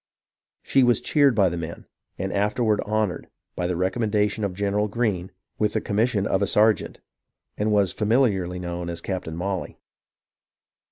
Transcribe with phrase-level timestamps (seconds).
[0.63, 1.85] She was cheered by the men,
[2.17, 6.99] and afterward honoured, by the recommendation of General Greene, with the commission of a sergeant,
[7.55, 9.77] and was familiarly known as" Captain Molly."